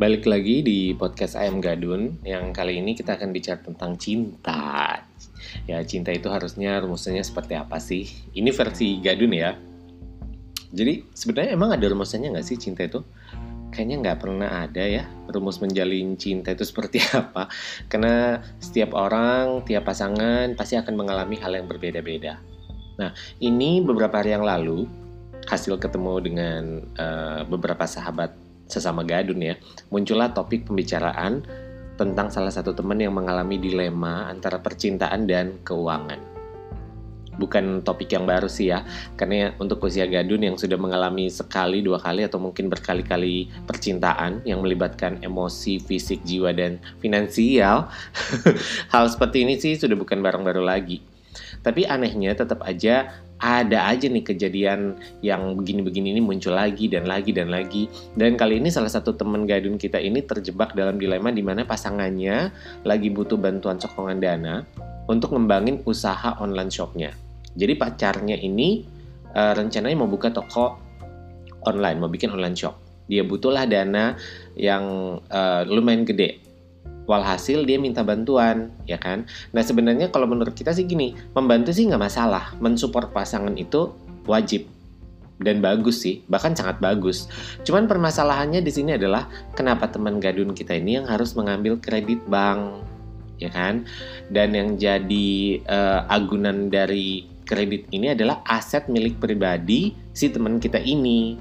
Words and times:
Balik 0.00 0.24
lagi 0.24 0.64
di 0.64 0.96
podcast 0.96 1.36
Ayam 1.36 1.60
Gadun 1.60 2.24
yang 2.24 2.56
kali 2.56 2.80
ini 2.80 2.96
kita 2.96 3.20
akan 3.20 3.36
bicara 3.36 3.60
tentang 3.60 4.00
cinta. 4.00 4.96
Ya, 5.68 5.84
cinta 5.84 6.08
itu 6.08 6.24
harusnya 6.32 6.80
rumusnya 6.80 7.20
seperti 7.20 7.52
apa 7.52 7.76
sih? 7.76 8.08
Ini 8.32 8.48
versi 8.48 8.96
Gadun 9.04 9.28
ya. 9.36 9.52
Jadi 10.72 11.04
sebenarnya 11.12 11.52
emang 11.52 11.76
ada 11.76 11.84
rumusnya 11.84 12.32
nggak 12.32 12.46
sih 12.48 12.56
cinta 12.56 12.88
itu? 12.88 13.04
Kayaknya 13.76 13.96
nggak 14.00 14.18
pernah 14.24 14.64
ada 14.64 14.80
ya 14.80 15.04
rumus 15.28 15.60
menjalin 15.60 16.16
cinta 16.16 16.56
itu 16.56 16.64
seperti 16.64 17.04
apa. 17.20 17.52
Karena 17.92 18.40
setiap 18.56 18.96
orang, 18.96 19.68
tiap 19.68 19.84
pasangan 19.84 20.56
pasti 20.56 20.80
akan 20.80 20.96
mengalami 20.96 21.36
hal 21.36 21.52
yang 21.52 21.68
berbeda-beda. 21.68 22.40
Nah, 22.96 23.12
ini 23.36 23.84
beberapa 23.84 24.24
hari 24.24 24.32
yang 24.32 24.48
lalu 24.48 24.88
hasil 25.44 25.76
ketemu 25.76 26.14
dengan 26.24 26.88
uh, 26.96 27.44
beberapa 27.44 27.84
sahabat 27.84 28.48
sesama 28.70 29.02
gadun 29.02 29.42
ya, 29.42 29.54
muncullah 29.90 30.30
topik 30.30 30.70
pembicaraan 30.70 31.42
tentang 32.00 32.32
salah 32.32 32.48
satu 32.48 32.72
teman 32.72 32.96
yang 32.96 33.12
mengalami 33.12 33.60
dilema 33.60 34.24
antara 34.32 34.56
percintaan 34.56 35.28
dan 35.28 35.60
keuangan. 35.60 36.16
Bukan 37.36 37.84
topik 37.84 38.12
yang 38.12 38.24
baru 38.28 38.48
sih 38.48 38.72
ya, 38.72 38.84
karena 39.16 39.52
untuk 39.60 39.84
usia 39.84 40.04
gadun 40.08 40.44
yang 40.44 40.56
sudah 40.56 40.76
mengalami 40.76 41.28
sekali, 41.28 41.80
dua 41.84 42.00
kali, 42.00 42.24
atau 42.24 42.40
mungkin 42.40 42.68
berkali-kali 42.68 43.48
percintaan 43.64 44.44
yang 44.44 44.60
melibatkan 44.60 45.20
emosi, 45.20 45.80
fisik, 45.80 46.20
jiwa, 46.24 46.52
dan 46.52 46.80
finansial, 47.00 47.88
hal 48.92 49.04
seperti 49.08 49.44
ini 49.44 49.56
sih 49.56 49.76
sudah 49.76 49.96
bukan 49.96 50.20
barang 50.20 50.44
baru 50.44 50.64
lagi. 50.64 51.00
Tapi 51.60 51.84
anehnya 51.84 52.32
tetap 52.32 52.64
aja 52.64 53.12
ada 53.40 53.88
aja 53.88 54.06
nih 54.06 54.20
kejadian 54.20 55.00
yang 55.24 55.56
begini-begini 55.56 56.12
ini 56.12 56.20
muncul 56.20 56.52
lagi 56.52 56.86
dan 56.92 57.08
lagi 57.08 57.32
dan 57.32 57.48
lagi. 57.48 57.88
Dan 58.12 58.36
kali 58.36 58.60
ini 58.60 58.68
salah 58.68 58.92
satu 58.92 59.16
teman 59.16 59.48
gadun 59.48 59.80
kita 59.80 59.96
ini 59.96 60.20
terjebak 60.20 60.76
dalam 60.76 61.00
dilema 61.00 61.32
di 61.32 61.40
mana 61.40 61.64
pasangannya 61.64 62.52
lagi 62.84 63.08
butuh 63.08 63.40
bantuan 63.40 63.80
sokongan 63.80 64.20
dana 64.20 64.54
untuk 65.08 65.32
ngembangin 65.32 65.80
usaha 65.88 66.36
online 66.38 66.68
shopnya. 66.68 67.10
Jadi 67.56 67.74
pacarnya 67.74 68.36
ini 68.36 68.84
uh, 69.32 69.56
rencananya 69.56 69.96
mau 69.96 70.06
buka 70.06 70.30
toko 70.30 70.76
online, 71.64 71.98
mau 71.98 72.12
bikin 72.12 72.30
online 72.30 72.54
shop. 72.54 72.76
Dia 73.10 73.26
butuhlah 73.26 73.66
dana 73.66 74.14
yang 74.54 75.18
uh, 75.18 75.66
lumayan 75.66 76.06
gede 76.06 76.49
walhasil 77.10 77.66
dia 77.66 77.82
minta 77.82 78.06
bantuan 78.06 78.70
ya 78.86 79.02
kan? 79.02 79.26
Nah 79.50 79.66
sebenarnya 79.66 80.14
kalau 80.14 80.30
menurut 80.30 80.54
kita 80.54 80.70
sih 80.70 80.86
gini 80.86 81.18
membantu 81.34 81.74
sih 81.74 81.90
nggak 81.90 81.98
masalah. 81.98 82.54
Mensupport 82.62 83.10
pasangan 83.10 83.58
itu 83.58 83.90
wajib 84.30 84.70
dan 85.42 85.58
bagus 85.58 86.06
sih 86.06 86.22
bahkan 86.30 86.54
sangat 86.54 86.78
bagus. 86.78 87.26
Cuman 87.66 87.90
permasalahannya 87.90 88.62
di 88.62 88.70
sini 88.70 88.94
adalah 88.94 89.26
kenapa 89.58 89.90
teman 89.90 90.22
gadun 90.22 90.54
kita 90.54 90.78
ini 90.78 91.02
yang 91.02 91.10
harus 91.10 91.34
mengambil 91.34 91.74
kredit 91.82 92.22
bank 92.30 92.86
ya 93.42 93.50
kan? 93.50 93.82
Dan 94.30 94.54
yang 94.54 94.78
jadi 94.78 95.58
uh, 95.66 96.06
agunan 96.06 96.70
dari 96.70 97.26
kredit 97.48 97.90
ini 97.90 98.14
adalah 98.14 98.46
aset 98.46 98.86
milik 98.86 99.18
pribadi 99.18 99.96
si 100.14 100.30
teman 100.30 100.62
kita 100.62 100.78
ini. 100.78 101.34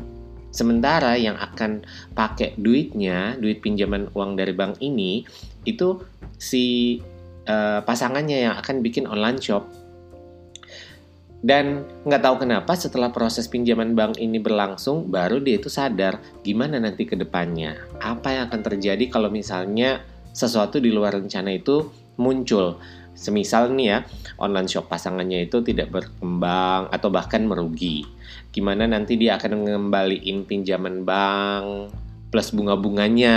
Sementara 0.50 1.14
yang 1.14 1.38
akan 1.38 1.86
pakai 2.18 2.58
duitnya, 2.58 3.38
duit 3.38 3.62
pinjaman 3.62 4.10
uang 4.18 4.34
dari 4.34 4.50
bank 4.50 4.82
ini, 4.82 5.22
itu 5.64 6.04
si 6.40 6.98
uh, 7.48 7.84
pasangannya 7.84 8.48
yang 8.50 8.56
akan 8.60 8.84
bikin 8.84 9.08
online 9.08 9.40
shop. 9.40 9.68
Dan 11.40 11.88
nggak 12.04 12.20
tahu 12.20 12.36
kenapa 12.44 12.76
setelah 12.76 13.16
proses 13.16 13.48
pinjaman 13.48 13.96
bank 13.96 14.20
ini 14.20 14.44
berlangsung, 14.44 15.08
baru 15.08 15.40
dia 15.40 15.56
itu 15.56 15.72
sadar 15.72 16.20
gimana 16.44 16.84
nanti 16.84 17.08
ke 17.08 17.16
depannya. 17.16 17.80
Apa 18.04 18.36
yang 18.36 18.52
akan 18.52 18.62
terjadi 18.64 19.08
kalau 19.08 19.32
misalnya 19.32 20.04
sesuatu 20.36 20.84
di 20.84 20.92
luar 20.92 21.16
rencana 21.16 21.56
itu 21.56 21.88
muncul. 22.20 22.76
Semisal 23.16 23.72
nih 23.72 23.88
ya, 23.88 24.00
online 24.36 24.68
shop 24.68 24.92
pasangannya 24.92 25.48
itu 25.48 25.64
tidak 25.64 25.92
berkembang 25.92 26.92
atau 26.92 27.08
bahkan 27.08 27.44
merugi 27.48 28.04
gimana 28.50 28.90
nanti 28.90 29.14
dia 29.14 29.38
akan 29.38 29.62
mengembaliin 29.62 30.46
pinjaman 30.46 31.06
bank 31.06 31.94
plus 32.30 32.54
bunga-bunganya 32.56 33.36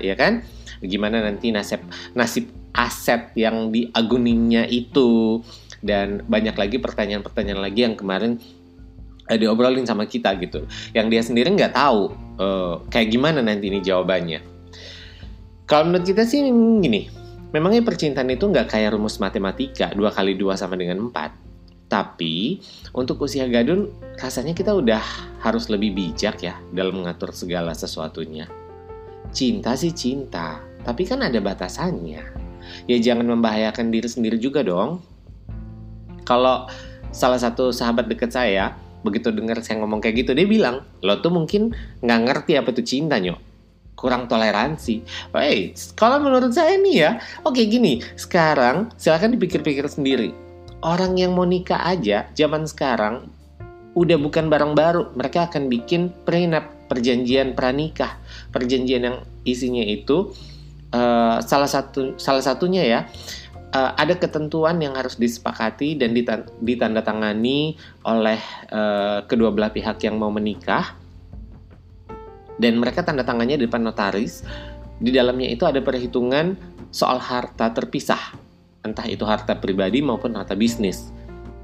ya 0.00 0.14
kan? 0.16 0.44
Gimana 0.84 1.24
nanti 1.24 1.50
nasib 1.50 1.80
nasib 2.12 2.48
aset 2.76 3.32
yang 3.36 3.72
diaguninya 3.72 4.68
itu? 4.68 5.40
Dan 5.84 6.24
banyak 6.24 6.56
lagi 6.56 6.80
pertanyaan-pertanyaan 6.80 7.60
lagi 7.60 7.84
yang 7.84 7.92
kemarin 7.92 8.40
uh, 9.28 9.36
diobrolin 9.36 9.84
sama 9.84 10.08
kita 10.08 10.32
gitu. 10.40 10.64
Yang 10.96 11.06
dia 11.12 11.22
sendiri 11.24 11.48
nggak 11.52 11.76
tahu 11.76 12.12
uh, 12.40 12.80
kayak 12.88 13.12
gimana 13.12 13.44
nanti 13.44 13.68
ini 13.68 13.84
jawabannya. 13.84 14.40
Kalau 15.68 15.88
menurut 15.88 16.04
kita 16.04 16.28
sih 16.28 16.44
gini 16.80 17.08
memangnya 17.54 17.86
percintaan 17.86 18.28
itu 18.34 18.50
nggak 18.50 18.66
kayak 18.66 18.98
rumus 18.98 19.22
matematika 19.22 19.94
dua 19.94 20.10
kali 20.10 20.34
dua 20.34 20.58
sama 20.58 20.74
dengan 20.74 20.98
empat 21.06 21.43
tapi 21.94 22.58
untuk 22.90 23.22
usia 23.22 23.46
gadun 23.46 23.86
rasanya 24.18 24.50
kita 24.50 24.74
udah 24.74 24.98
harus 25.46 25.70
lebih 25.70 25.94
bijak 25.94 26.42
ya 26.42 26.58
dalam 26.74 26.98
mengatur 26.98 27.30
segala 27.30 27.70
sesuatunya. 27.70 28.50
Cinta 29.30 29.78
sih 29.78 29.94
cinta, 29.94 30.58
tapi 30.82 31.06
kan 31.06 31.22
ada 31.22 31.38
batasannya. 31.38 32.22
Ya 32.90 32.96
jangan 32.98 33.30
membahayakan 33.30 33.94
diri 33.94 34.10
sendiri 34.10 34.42
juga 34.42 34.66
dong. 34.66 35.06
Kalau 36.26 36.66
salah 37.14 37.38
satu 37.38 37.70
sahabat 37.70 38.10
deket 38.10 38.34
saya 38.34 38.74
begitu 39.06 39.30
dengar 39.30 39.62
saya 39.62 39.78
ngomong 39.84 40.02
kayak 40.02 40.24
gitu 40.24 40.32
dia 40.32 40.48
bilang 40.48 40.80
lo 41.04 41.20
tuh 41.20 41.28
mungkin 41.28 41.76
nggak 42.00 42.20
ngerti 42.24 42.56
apa 42.56 42.72
itu 42.72 42.82
cinta 42.82 43.20
nyok 43.20 43.38
kurang 43.94 44.26
toleransi. 44.26 45.06
Hey, 45.30 45.72
kalau 45.94 46.18
menurut 46.18 46.50
saya 46.50 46.76
nih 46.76 46.96
ya, 46.98 47.10
oke 47.46 47.62
gini, 47.62 48.02
sekarang 48.18 48.90
silahkan 48.98 49.32
dipikir-pikir 49.32 49.86
sendiri 49.86 50.43
orang 50.84 51.16
yang 51.16 51.32
mau 51.32 51.48
nikah 51.48 51.80
aja 51.80 52.28
zaman 52.36 52.68
sekarang 52.68 53.32
udah 53.96 54.20
bukan 54.20 54.52
barang 54.52 54.76
baru. 54.76 55.02
Mereka 55.16 55.50
akan 55.50 55.72
bikin 55.72 56.12
prenup, 56.28 56.68
perjanjian 56.92 57.56
pranikah. 57.56 58.20
Perjanjian 58.52 59.02
yang 59.08 59.16
isinya 59.48 59.82
itu 59.82 60.36
uh, 60.92 61.40
salah 61.40 61.70
satu 61.70 62.20
salah 62.20 62.44
satunya 62.44 62.84
ya 62.84 63.00
uh, 63.72 63.96
ada 63.96 64.14
ketentuan 64.20 64.76
yang 64.78 64.92
harus 64.94 65.16
disepakati 65.16 65.96
dan 65.96 66.12
ditandatangani 66.60 67.80
oleh 68.04 68.40
uh, 68.68 69.24
kedua 69.24 69.50
belah 69.50 69.72
pihak 69.72 70.04
yang 70.04 70.20
mau 70.20 70.28
menikah. 70.28 71.00
Dan 72.54 72.78
mereka 72.78 73.02
tanda 73.02 73.26
tangannya 73.26 73.58
di 73.58 73.66
depan 73.66 73.82
notaris. 73.82 74.46
Di 74.94 75.10
dalamnya 75.10 75.50
itu 75.50 75.66
ada 75.66 75.82
perhitungan 75.82 76.54
soal 76.94 77.18
harta 77.18 77.74
terpisah 77.74 78.43
entah 78.84 79.08
itu 79.08 79.24
harta 79.24 79.56
pribadi 79.56 80.04
maupun 80.04 80.36
harta 80.36 80.54
bisnis. 80.54 81.10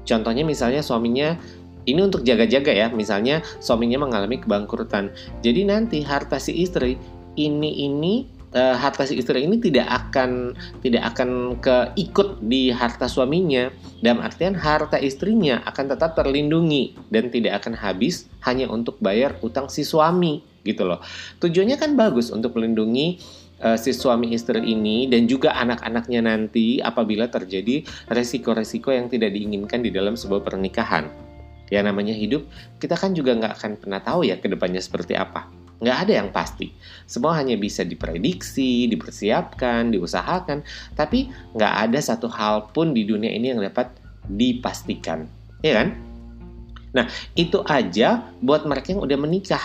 Contohnya 0.03 0.41
misalnya 0.41 0.81
suaminya 0.81 1.37
ini 1.85 2.01
untuk 2.01 2.21
jaga-jaga 2.21 2.73
ya, 2.73 2.87
misalnya 2.93 3.41
suaminya 3.61 4.01
mengalami 4.05 4.41
kebangkrutan. 4.41 5.13
Jadi 5.41 5.65
nanti 5.65 6.01
harta 6.05 6.37
si 6.37 6.53
istri 6.61 6.97
ini 7.37 7.87
ini 7.87 8.27
uh, 8.53 8.75
harta 8.77 9.07
si 9.07 9.17
istri 9.17 9.47
ini 9.47 9.57
tidak 9.57 9.87
akan 9.87 10.53
tidak 10.85 11.15
akan 11.15 11.57
keikut 11.57 12.41
di 12.45 12.69
harta 12.69 13.09
suaminya. 13.09 13.73
Dalam 14.01 14.21
artian 14.21 14.57
harta 14.57 14.97
istrinya 14.97 15.61
akan 15.65 15.85
tetap 15.93 16.17
terlindungi 16.17 16.97
dan 17.13 17.29
tidak 17.29 17.61
akan 17.65 17.77
habis 17.77 18.29
hanya 18.45 18.69
untuk 18.69 18.97
bayar 19.01 19.37
utang 19.45 19.69
si 19.69 19.85
suami 19.85 20.41
gitu 20.61 20.85
loh. 20.85 21.01
Tujuannya 21.41 21.77
kan 21.77 21.97
bagus 21.97 22.29
untuk 22.29 22.57
melindungi 22.57 23.17
uh, 23.61 23.77
si 23.77 23.93
suami 23.93 24.33
istri 24.33 24.59
ini 24.61 25.07
dan 25.07 25.29
juga 25.29 25.53
anak-anaknya 25.55 26.21
nanti 26.25 26.81
apabila 26.81 27.29
terjadi 27.29 27.85
resiko-resiko 28.09 28.91
yang 28.91 29.07
tidak 29.07 29.31
diinginkan 29.31 29.85
di 29.85 29.93
dalam 29.93 30.17
sebuah 30.17 30.41
pernikahan. 30.43 31.07
Ya 31.71 31.79
namanya 31.79 32.11
hidup, 32.11 32.43
kita 32.83 32.99
kan 32.99 33.15
juga 33.15 33.31
nggak 33.31 33.53
akan 33.55 33.71
pernah 33.79 34.03
tahu 34.03 34.27
ya 34.27 34.35
ke 34.35 34.51
depannya 34.51 34.83
seperti 34.83 35.15
apa. 35.15 35.47
Nggak 35.81 35.97
ada 36.03 36.13
yang 36.19 36.29
pasti. 36.29 36.69
Semua 37.07 37.39
hanya 37.39 37.55
bisa 37.55 37.81
diprediksi, 37.87 38.85
dipersiapkan, 38.91 39.89
diusahakan. 39.89 40.61
Tapi 40.93 41.31
nggak 41.55 41.73
ada 41.89 41.99
satu 42.03 42.27
hal 42.29 42.69
pun 42.75 42.91
di 42.93 43.07
dunia 43.07 43.31
ini 43.31 43.55
yang 43.55 43.63
dapat 43.63 43.89
dipastikan. 44.29 45.25
Ya 45.63 45.81
kan? 45.81 45.95
Nah, 46.91 47.07
itu 47.39 47.63
aja 47.65 48.29
buat 48.43 48.67
mereka 48.67 48.93
yang 48.93 49.01
udah 49.07 49.17
menikah. 49.17 49.63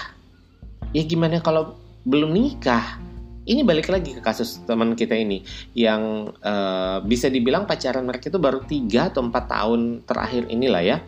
Ya 0.94 1.02
gimana 1.02 1.42
kalau 1.42 1.74
belum 2.06 2.30
nikah? 2.32 3.05
Ini 3.46 3.62
balik 3.62 3.86
lagi 3.94 4.10
ke 4.10 4.18
kasus 4.18 4.58
teman 4.66 4.98
kita 4.98 5.14
ini 5.14 5.46
yang 5.78 6.34
uh, 6.42 6.98
bisa 7.06 7.30
dibilang 7.30 7.62
pacaran 7.62 8.02
mereka 8.02 8.26
itu 8.26 8.42
baru 8.42 8.66
3 8.66 9.14
atau 9.14 9.22
4 9.22 9.30
tahun 9.30 9.80
terakhir 10.02 10.50
inilah 10.50 10.82
ya. 10.82 10.98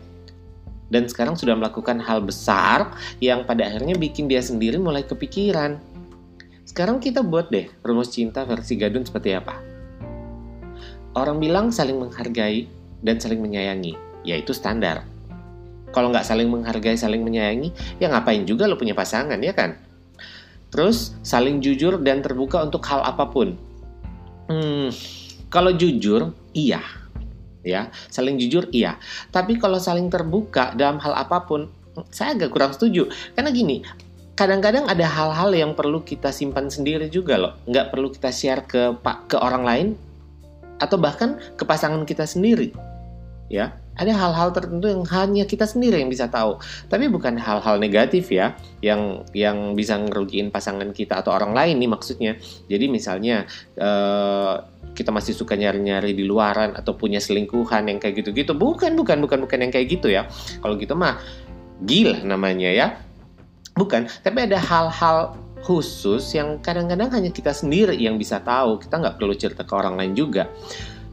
Dan 0.89 1.05
sekarang 1.05 1.37
sudah 1.37 1.53
melakukan 1.53 2.01
hal 2.01 2.23
besar 2.25 2.97
yang 3.21 3.45
pada 3.45 3.67
akhirnya 3.67 3.93
bikin 3.93 4.25
dia 4.25 4.41
sendiri 4.41 4.81
mulai 4.81 5.05
kepikiran. 5.05 5.77
Sekarang 6.65 6.97
kita 6.97 7.21
buat 7.21 7.51
deh 7.53 7.69
rumus 7.85 8.09
cinta 8.09 8.47
versi 8.47 8.73
gadun 8.79 9.05
seperti 9.05 9.35
apa. 9.35 9.59
Orang 11.13 11.43
bilang 11.43 11.69
saling 11.69 11.99
menghargai 11.99 12.65
dan 13.03 13.21
saling 13.21 13.43
menyayangi 13.43 13.93
yaitu 14.23 14.55
standar. 14.55 15.05
Kalau 15.91 16.09
nggak 16.09 16.25
saling 16.25 16.49
menghargai 16.49 16.95
saling 16.95 17.21
menyayangi 17.21 17.99
ya 18.01 18.09
ngapain 18.09 18.47
juga 18.47 18.65
lo 18.65 18.79
punya 18.79 18.95
pasangan 18.97 19.37
ya 19.43 19.53
kan 19.53 19.88
Terus 20.69 21.17
saling 21.25 21.61
jujur 21.61 21.97
dan 22.01 22.21
terbuka 22.21 22.61
untuk 22.61 22.85
hal 22.85 23.01
apa 23.01 23.25
pun. 23.29 23.57
Hmm, 24.49 24.89
kalau 25.49 25.73
jujur, 25.73 26.33
iya. 26.53 26.81
Ya, 27.65 27.91
saling 28.07 28.39
jujur 28.39 28.71
iya. 28.71 28.95
Tapi 29.29 29.59
kalau 29.59 29.77
saling 29.77 30.07
terbuka 30.07 30.73
dalam 30.77 30.97
hal 31.03 31.13
apa 31.13 31.43
pun, 31.43 31.67
saya 32.09 32.37
agak 32.37 32.55
kurang 32.55 32.71
setuju. 32.71 33.09
Karena 33.35 33.51
gini, 33.51 33.83
kadang-kadang 34.39 34.87
ada 34.87 35.03
hal-hal 35.03 35.51
yang 35.51 35.71
perlu 35.75 35.99
kita 36.05 36.31
simpan 36.31 36.71
sendiri 36.71 37.11
juga 37.11 37.35
loh. 37.35 37.53
Nggak 37.67 37.91
perlu 37.91 38.07
kita 38.13 38.31
share 38.31 38.63
ke 38.63 38.95
ke 39.27 39.37
orang 39.37 39.63
lain 39.67 39.87
atau 40.79 40.95
bahkan 40.95 41.35
ke 41.59 41.67
pasangan 41.67 42.07
kita 42.07 42.23
sendiri. 42.23 42.71
Ya, 43.49 43.81
ada 43.97 44.13
hal-hal 44.15 44.53
tertentu 44.55 44.87
yang 44.87 45.03
hanya 45.09 45.43
kita 45.43 45.67
sendiri 45.67 45.99
yang 45.99 46.07
bisa 46.07 46.31
tahu. 46.31 46.61
Tapi 46.87 47.11
bukan 47.11 47.35
hal-hal 47.35 47.81
negatif 47.81 48.31
ya, 48.31 48.55
yang 48.79 49.27
yang 49.35 49.75
bisa 49.75 49.99
ngerugiin 49.99 50.53
pasangan 50.53 50.93
kita 50.95 51.19
atau 51.19 51.35
orang 51.35 51.51
lain 51.51 51.81
nih 51.81 51.89
maksudnya. 51.91 52.37
Jadi 52.71 52.85
misalnya 52.87 53.43
uh, 53.75 54.63
kita 54.95 55.11
masih 55.11 55.35
suka 55.35 55.59
nyari-nyari 55.59 56.15
di 56.15 56.23
luaran 56.23 56.77
atau 56.79 56.95
punya 56.95 57.19
selingkuhan 57.19 57.91
yang 57.91 57.99
kayak 57.99 58.23
gitu-gitu. 58.23 58.55
Bukan, 58.55 58.95
bukan, 58.95 59.19
bukan, 59.19 59.43
bukan 59.43 59.57
yang 59.67 59.71
kayak 59.73 59.87
gitu 59.99 60.07
ya. 60.07 60.29
Kalau 60.63 60.79
gitu 60.79 60.95
mah 60.95 61.19
gila 61.83 62.23
namanya 62.23 62.71
ya. 62.71 62.87
Bukan, 63.75 64.07
tapi 64.23 64.47
ada 64.47 64.59
hal-hal 64.59 65.35
khusus 65.63 66.35
yang 66.35 66.59
kadang-kadang 66.63 67.11
hanya 67.11 67.31
kita 67.31 67.51
sendiri 67.51 67.95
yang 67.99 68.15
bisa 68.15 68.39
tahu. 68.39 68.79
Kita 68.79 68.95
nggak 68.99 69.15
perlu 69.19 69.35
cerita 69.35 69.67
ke 69.67 69.73
orang 69.75 69.99
lain 69.99 70.13
juga. 70.15 70.47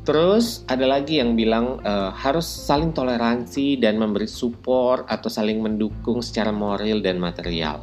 Terus 0.06 0.62
ada 0.70 0.86
lagi 0.86 1.18
yang 1.18 1.34
bilang 1.34 1.82
uh, 1.82 2.14
harus 2.14 2.46
saling 2.46 2.94
toleransi 2.94 3.74
dan 3.82 3.98
memberi 3.98 4.30
support 4.30 5.02
atau 5.10 5.26
saling 5.26 5.58
mendukung 5.58 6.22
secara 6.22 6.54
moral 6.54 7.02
dan 7.02 7.18
material. 7.18 7.82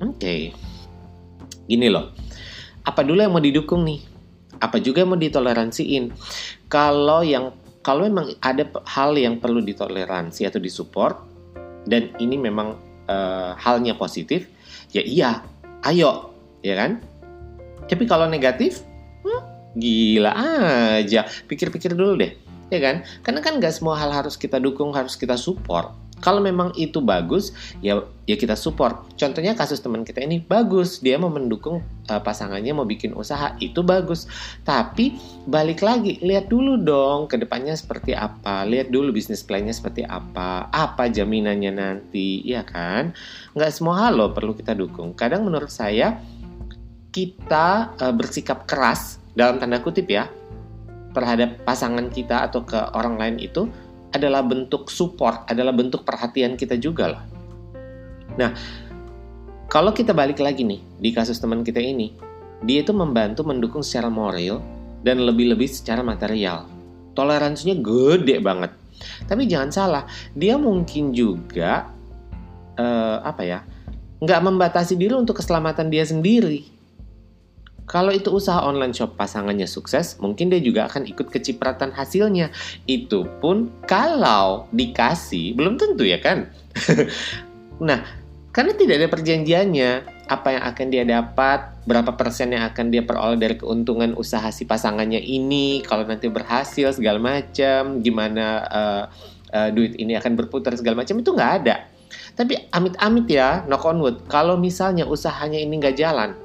Oke, 0.00 0.16
okay. 0.16 0.40
gini 1.68 1.92
loh. 1.92 2.16
Apa 2.88 3.04
dulu 3.04 3.20
yang 3.20 3.36
mau 3.36 3.44
didukung 3.44 3.84
nih? 3.84 4.00
Apa 4.64 4.80
juga 4.80 5.04
yang 5.04 5.12
mau 5.12 5.20
ditoleransiin? 5.20 6.08
Kalau 6.72 7.20
yang 7.20 7.52
kalau 7.84 8.08
memang 8.08 8.32
ada 8.40 8.64
hal 8.88 9.12
yang 9.20 9.36
perlu 9.36 9.60
ditoleransi 9.60 10.48
atau 10.48 10.56
disupport 10.56 11.20
dan 11.84 12.16
ini 12.16 12.40
memang 12.40 12.80
uh, 13.12 13.52
halnya 13.60 13.92
positif, 13.92 14.48
ya 14.96 15.04
iya, 15.04 15.44
ayo, 15.84 16.32
ya 16.64 16.80
kan? 16.80 17.04
Tapi 17.84 18.04
kalau 18.08 18.24
negatif, 18.24 18.87
Gila 19.76 20.32
aja. 21.00 21.28
Pikir-pikir 21.48 21.92
dulu 21.92 22.16
deh. 22.20 22.32
Ya 22.68 22.80
kan? 22.84 23.04
Karena 23.24 23.40
kan 23.40 23.60
gak 23.60 23.72
semua 23.76 23.96
hal 23.96 24.12
harus 24.12 24.36
kita 24.36 24.60
dukung, 24.60 24.92
harus 24.92 25.16
kita 25.16 25.36
support. 25.36 25.92
Kalau 26.18 26.42
memang 26.42 26.74
itu 26.74 26.98
bagus, 26.98 27.54
ya 27.78 28.02
ya 28.26 28.34
kita 28.34 28.58
support. 28.58 29.06
Contohnya 29.14 29.54
kasus 29.54 29.78
teman 29.78 30.02
kita 30.02 30.18
ini 30.18 30.42
bagus, 30.42 30.98
dia 30.98 31.14
mau 31.14 31.30
mendukung 31.30 31.78
uh, 32.10 32.20
pasangannya 32.20 32.74
mau 32.74 32.82
bikin 32.82 33.14
usaha, 33.14 33.54
itu 33.62 33.86
bagus. 33.86 34.26
Tapi 34.66 35.14
balik 35.46 35.78
lagi, 35.78 36.18
lihat 36.18 36.50
dulu 36.50 36.74
dong 36.82 37.30
ke 37.30 37.38
depannya 37.38 37.78
seperti 37.78 38.18
apa. 38.18 38.66
Lihat 38.66 38.90
dulu 38.90 39.14
bisnis 39.14 39.46
plannya 39.46 39.70
seperti 39.70 40.02
apa. 40.02 40.66
Apa 40.74 41.06
jaminannya 41.06 41.70
nanti, 41.70 42.42
ya 42.42 42.66
kan? 42.66 43.14
Nggak 43.54 43.70
semua 43.70 44.02
hal 44.02 44.18
loh 44.18 44.34
perlu 44.34 44.58
kita 44.58 44.74
dukung. 44.74 45.14
Kadang 45.14 45.46
menurut 45.46 45.70
saya 45.70 46.18
kita 47.14 47.94
uh, 47.94 48.14
bersikap 48.14 48.66
keras 48.66 49.17
dalam 49.38 49.62
tanda 49.62 49.78
kutip 49.78 50.10
ya 50.10 50.26
terhadap 51.14 51.62
pasangan 51.62 52.10
kita 52.10 52.50
atau 52.50 52.66
ke 52.66 52.74
orang 52.98 53.14
lain 53.14 53.36
itu 53.38 53.70
adalah 54.10 54.42
bentuk 54.42 54.90
support, 54.90 55.46
adalah 55.46 55.70
bentuk 55.70 56.02
perhatian 56.02 56.58
kita 56.58 56.74
juga 56.74 57.14
loh. 57.14 57.22
Nah, 58.34 58.50
kalau 59.70 59.94
kita 59.94 60.10
balik 60.10 60.42
lagi 60.42 60.66
nih 60.66 60.82
di 60.98 61.14
kasus 61.14 61.38
teman 61.38 61.62
kita 61.62 61.78
ini, 61.78 62.10
dia 62.66 62.82
itu 62.82 62.90
membantu 62.90 63.46
mendukung 63.46 63.86
secara 63.86 64.10
moral 64.10 64.58
dan 65.06 65.22
lebih-lebih 65.22 65.70
secara 65.70 66.02
material. 66.02 66.66
Toleransinya 67.14 67.78
gede 67.78 68.42
banget. 68.42 68.74
Tapi 69.30 69.46
jangan 69.46 69.70
salah, 69.70 70.04
dia 70.34 70.58
mungkin 70.58 71.14
juga 71.14 71.86
uh, 72.74 73.22
apa 73.22 73.42
ya, 73.46 73.62
nggak 74.18 74.40
membatasi 74.42 74.98
diri 74.98 75.14
untuk 75.14 75.38
keselamatan 75.38 75.86
dia 75.92 76.02
sendiri 76.02 76.77
kalau 77.88 78.12
itu 78.12 78.28
usaha 78.28 78.60
online 78.60 78.92
shop 78.92 79.16
pasangannya 79.16 79.64
sukses, 79.64 80.20
mungkin 80.20 80.52
dia 80.52 80.60
juga 80.60 80.84
akan 80.92 81.08
ikut 81.08 81.32
kecipratan 81.32 81.88
hasilnya. 81.96 82.52
Itu 82.84 83.24
pun 83.40 83.72
kalau 83.88 84.68
dikasih, 84.76 85.56
belum 85.56 85.80
tentu 85.80 86.04
ya 86.04 86.20
kan? 86.20 86.52
nah, 87.88 88.04
karena 88.52 88.76
tidak 88.76 88.94
ada 89.00 89.08
perjanjiannya, 89.08 89.90
apa 90.28 90.48
yang 90.52 90.64
akan 90.68 90.86
dia 90.92 91.04
dapat, 91.08 91.80
berapa 91.88 92.12
persen 92.12 92.52
yang 92.52 92.68
akan 92.68 92.92
dia 92.92 93.00
peroleh 93.00 93.40
dari 93.40 93.56
keuntungan 93.56 94.12
usaha 94.20 94.52
si 94.52 94.68
pasangannya 94.68 95.24
ini, 95.24 95.80
kalau 95.80 96.04
nanti 96.04 96.28
berhasil 96.28 96.92
segala 96.92 97.16
macam, 97.16 98.04
gimana 98.04 98.46
uh, 98.68 99.02
uh, 99.56 99.68
duit 99.72 99.96
ini 99.96 100.12
akan 100.12 100.36
berputar 100.36 100.76
segala 100.76 101.00
macam 101.00 101.16
itu 101.16 101.32
nggak 101.32 101.52
ada. 101.64 101.88
Tapi 102.36 102.68
amit-amit 102.68 103.26
ya, 103.32 103.64
knock 103.64 103.88
on 103.88 103.98
wood, 104.04 104.16
kalau 104.28 104.60
misalnya 104.60 105.08
usahanya 105.08 105.56
ini 105.56 105.80
nggak 105.80 105.96
jalan, 105.96 106.36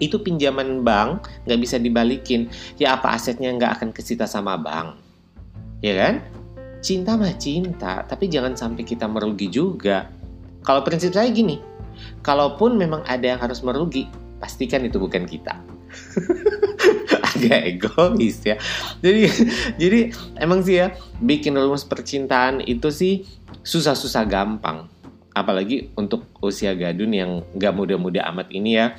itu 0.00 0.18
pinjaman 0.18 0.82
bank 0.82 1.28
nggak 1.46 1.60
bisa 1.60 1.76
dibalikin. 1.76 2.48
Ya 2.80 2.96
apa 2.96 3.14
asetnya 3.14 3.52
nggak 3.54 3.80
akan 3.80 3.88
kesita 3.94 4.24
sama 4.24 4.56
bank? 4.56 4.96
Ya 5.84 5.94
kan? 5.96 6.14
Cinta 6.80 7.14
mah 7.14 7.36
cinta 7.36 8.02
tapi 8.08 8.32
jangan 8.32 8.56
sampai 8.56 8.82
kita 8.82 9.04
merugi 9.04 9.52
juga. 9.52 10.08
Kalau 10.64 10.80
prinsip 10.84 11.12
saya 11.12 11.28
gini 11.28 11.70
kalaupun 12.24 12.76
memang 12.80 13.04
ada 13.04 13.36
yang 13.36 13.40
harus 13.40 13.60
merugi 13.60 14.08
pastikan 14.40 14.84
itu 14.84 14.96
bukan 14.96 15.28
kita. 15.28 15.60
Agak 17.36 17.60
egois 17.66 18.40
ya. 18.42 18.56
Jadi 19.04 19.28
jadi 19.76 20.00
emang 20.40 20.64
sih 20.64 20.80
ya 20.80 20.96
bikin 21.20 21.56
rumus 21.56 21.84
percintaan 21.84 22.64
itu 22.64 22.88
sih 22.88 23.28
susah-susah 23.64 24.24
gampang. 24.24 24.88
Apalagi 25.30 25.92
untuk 25.94 26.26
usia 26.42 26.74
gadun 26.74 27.14
yang 27.14 27.44
nggak 27.54 27.72
muda-muda 27.76 28.26
amat 28.34 28.50
ini 28.50 28.80
ya 28.80 28.98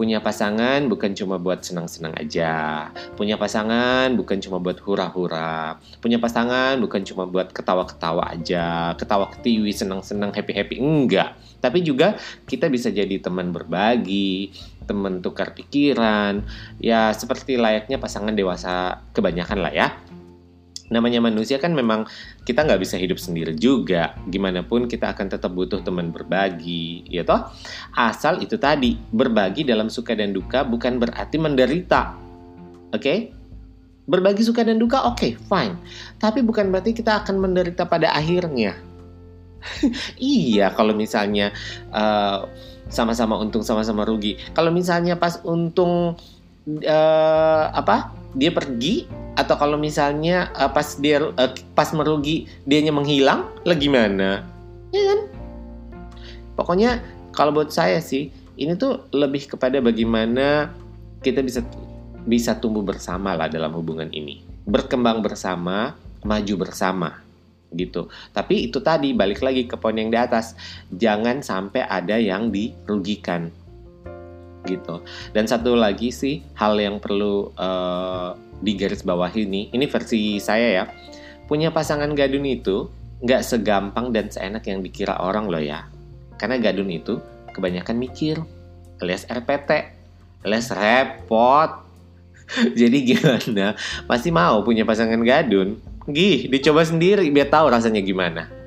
Punya 0.00 0.24
pasangan 0.24 0.88
bukan 0.88 1.12
cuma 1.12 1.36
buat 1.36 1.60
senang-senang 1.60 2.16
aja. 2.16 2.88
Punya 3.20 3.36
pasangan 3.36 4.08
bukan 4.16 4.40
cuma 4.40 4.56
buat 4.56 4.80
hura-hura. 4.80 5.76
Punya 6.00 6.16
pasangan 6.16 6.80
bukan 6.80 7.04
cuma 7.04 7.28
buat 7.28 7.52
ketawa-ketawa 7.52 8.32
aja, 8.32 8.96
ketawa 8.96 9.28
ketiwi, 9.28 9.68
senang-senang, 9.76 10.32
happy-happy. 10.32 10.80
Enggak. 10.80 11.36
Tapi 11.60 11.84
juga 11.84 12.16
kita 12.48 12.72
bisa 12.72 12.88
jadi 12.88 13.20
teman 13.20 13.52
berbagi, 13.52 14.56
teman 14.88 15.20
tukar 15.20 15.52
pikiran. 15.52 16.48
Ya 16.80 17.12
seperti 17.12 17.60
layaknya 17.60 18.00
pasangan 18.00 18.32
dewasa 18.32 19.04
kebanyakan 19.12 19.60
lah 19.60 19.72
ya 19.76 19.92
namanya 20.90 21.22
manusia 21.22 21.56
kan 21.62 21.70
memang 21.70 22.04
kita 22.42 22.66
nggak 22.66 22.82
bisa 22.82 22.98
hidup 22.98 23.16
sendiri 23.16 23.54
juga. 23.54 24.18
Gimana 24.26 24.66
pun 24.66 24.90
kita 24.90 25.14
akan 25.14 25.30
tetap 25.30 25.54
butuh 25.54 25.80
teman 25.86 26.10
berbagi, 26.10 27.06
ya 27.06 27.22
toh. 27.22 27.46
Asal 27.94 28.42
itu 28.42 28.58
tadi 28.58 28.98
berbagi 29.14 29.62
dalam 29.62 29.86
suka 29.88 30.18
dan 30.18 30.34
duka 30.34 30.66
bukan 30.66 30.98
berarti 30.98 31.38
menderita, 31.38 32.18
oke? 32.90 33.00
Okay? 33.00 33.18
Berbagi 34.10 34.42
suka 34.42 34.66
dan 34.66 34.82
duka, 34.82 35.06
oke, 35.06 35.22
okay, 35.22 35.32
fine. 35.38 35.78
Tapi 36.18 36.42
bukan 36.42 36.74
berarti 36.74 36.90
kita 36.90 37.22
akan 37.22 37.38
menderita 37.38 37.86
pada 37.86 38.10
akhirnya. 38.10 38.74
iya, 40.18 40.74
kalau 40.74 40.96
misalnya 40.96 41.54
uh, 41.94 42.50
sama-sama 42.90 43.38
untung, 43.38 43.62
sama-sama 43.62 44.02
rugi. 44.02 44.34
Kalau 44.50 44.74
misalnya 44.74 45.14
pas 45.14 45.38
untung 45.46 46.18
uh, 46.66 47.64
apa? 47.70 48.10
Dia 48.34 48.50
pergi, 48.50 49.06
atau 49.40 49.56
kalau 49.56 49.80
misalnya 49.80 50.52
uh, 50.52 50.68
pas 50.68 51.00
dia 51.00 51.24
uh, 51.24 51.52
pas 51.72 51.88
merugi 51.96 52.44
dianya 52.68 52.92
menghilang? 52.92 53.48
Lagi 53.64 53.88
mana 53.88 54.44
ya 54.92 55.02
kan? 55.14 55.20
Pokoknya 56.58 57.00
kalau 57.32 57.56
buat 57.56 57.72
saya 57.72 58.02
sih 58.04 58.28
ini 58.60 58.76
tuh 58.76 59.08
lebih 59.16 59.48
kepada 59.48 59.80
bagaimana 59.80 60.68
kita 61.24 61.40
bisa 61.40 61.64
bisa 62.28 62.52
tumbuh 62.60 62.84
bersama 62.84 63.32
lah 63.32 63.48
dalam 63.48 63.72
hubungan 63.72 64.12
ini. 64.12 64.44
Berkembang 64.68 65.24
bersama 65.24 65.96
maju 66.20 66.54
bersama 66.60 67.24
gitu. 67.72 68.12
Tapi 68.36 68.68
itu 68.68 68.82
tadi 68.84 69.16
balik 69.16 69.40
lagi 69.40 69.64
ke 69.64 69.80
poin 69.80 69.96
yang 69.96 70.12
di 70.12 70.18
atas. 70.20 70.52
Jangan 70.92 71.40
sampai 71.40 71.86
ada 71.88 72.20
yang 72.20 72.52
dirugikan 72.52 73.48
gitu. 74.68 75.00
Dan 75.32 75.48
satu 75.48 75.72
lagi 75.72 76.12
sih 76.12 76.44
hal 76.58 76.76
yang 76.76 77.00
perlu 77.00 77.48
uh, 77.56 78.36
di 78.60 78.76
garis 78.76 79.02
bawah 79.02 79.32
ini, 79.32 79.72
ini 79.72 79.84
versi 79.88 80.36
saya 80.36 80.68
ya, 80.70 80.84
punya 81.48 81.72
pasangan 81.72 82.12
gadun 82.12 82.44
itu 82.46 82.88
nggak 83.20 83.42
segampang 83.44 84.12
dan 84.12 84.28
seenak 84.32 84.64
yang 84.68 84.80
dikira 84.80 85.16
orang 85.20 85.48
loh 85.48 85.60
ya. 85.60 85.88
Karena 86.36 86.56
gadun 86.56 86.88
itu 86.88 87.20
kebanyakan 87.52 87.96
mikir, 88.00 88.40
alias 89.00 89.28
RPT, 89.28 89.70
alias 90.44 90.68
repot. 90.72 91.88
Jadi 92.80 92.98
gimana? 93.14 93.76
Masih 94.08 94.32
mau 94.32 94.64
punya 94.64 94.84
pasangan 94.84 95.20
gadun? 95.20 95.80
Gih, 96.08 96.48
dicoba 96.48 96.82
sendiri 96.82 97.28
biar 97.28 97.52
tahu 97.52 97.68
rasanya 97.70 98.00
gimana. 98.00 98.59